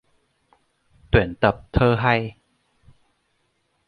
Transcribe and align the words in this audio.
Tuyển 1.11 1.35
tập 1.35 1.61
thơ 1.73 1.95
hay 1.95 2.37